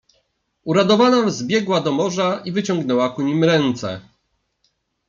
"Uradowana 0.63 1.29
zbiegła 1.29 1.81
do 1.81 1.91
morza 1.91 2.41
i 2.45 2.51
wyciągnęła 2.51 3.09
ku 3.09 3.21
nim 3.21 3.43
ręce." 3.43 4.01